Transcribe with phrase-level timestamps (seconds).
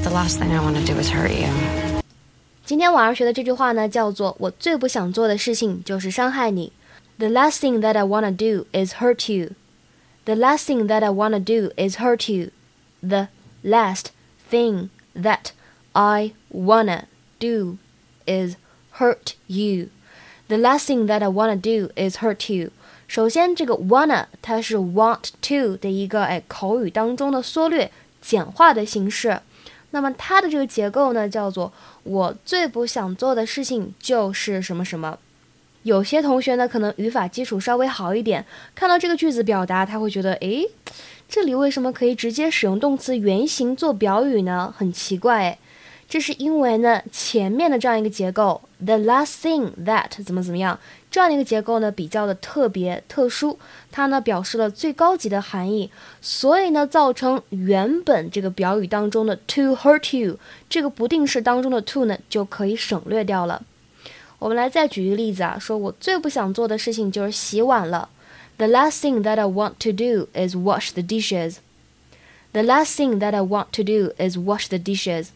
[0.00, 1.48] But the last thing I want to do is hurt you.
[2.64, 6.72] 今天晚上学的这句话呢，叫做“我最不想做的事情就是伤害你”。
[7.18, 9.50] The last thing that I wanna do is hurt you.
[10.24, 12.50] The last thing that I wanna do is hurt you.
[13.00, 13.28] The
[13.62, 14.08] last
[14.50, 15.52] thing that
[15.92, 17.04] I wanna
[17.38, 17.78] do
[18.26, 18.56] is
[18.98, 19.88] hurt you.
[20.48, 22.70] The last thing that I wanna do is hurt you.
[23.06, 27.90] 首先，这个 wanna 它是 want to 的一个哎口语当中的缩略
[28.20, 29.40] 简化的形式。
[29.91, 31.71] 那么它的这个结构呢，叫做
[32.03, 35.17] 我最不想做的事情就是什么什么。
[35.83, 40.67] 有些同学呢，可能语法基础稍微好一点，看到这个句子表达，他会觉得，诶，
[41.27, 44.73] 这里为什么可以直接使用动词原形做表语呢？
[44.77, 45.57] 很奇怪，诶。
[46.11, 50.77] 这是因为呢，前面的这样一个结构，the last thing that 怎么怎么样，
[51.09, 53.57] 这样的一个结构呢，比较的特别特殊，
[53.93, 60.37] 它呢表示了最高级的含义，所以呢，造成原本这个表语当中的 to hurt you
[60.69, 63.63] 这个不定式当中的 to 呢就可以省略掉了。
[64.39, 68.09] 我们来再举一个例子啊，说我最不想做的事情就是洗碗了。
[68.57, 71.59] The last thing that I want to do is wash the dishes.
[72.51, 75.27] The last thing that I want to do is wash the dishes.